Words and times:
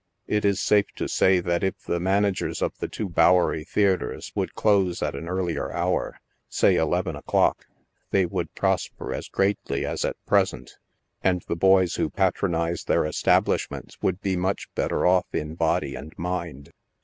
It 0.25 0.45
is 0.45 0.59
safe 0.59 0.87
to 0.95 1.07
say 1.07 1.41
that 1.41 1.63
if 1.63 1.77
the 1.83 1.99
managers 1.99 2.63
of 2.63 2.75
the 2.79 2.87
two 2.87 3.07
Bowery 3.07 3.63
Theatres 3.63 4.31
would 4.33 4.55
close 4.55 5.03
at 5.03 5.13
an 5.13 5.27
earlier 5.29 5.71
hour, 5.71 6.19
say 6.49 6.75
eleven 6.75 7.15
o'clock, 7.15 7.67
they 8.09 8.25
would 8.25 8.51
prosper 8.55 9.13
as 9.13 9.27
greatly 9.27 9.85
as 9.85 10.03
at 10.03 10.15
present, 10.25 10.79
and 11.23 11.43
the 11.43 11.55
boys 11.55 11.97
who 11.97 12.09
patronize 12.09 12.85
their 12.85 13.05
establishments 13.05 14.01
would 14.01 14.19
be 14.21 14.35
much 14.35 14.73
better 14.73 15.05
off 15.05 15.27
in 15.35 15.53
body 15.53 15.93
and 15.93 16.17
mind. 16.17 16.71